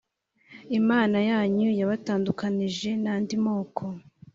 [0.79, 3.83] imana yanyu yabatandukanyije n andi moko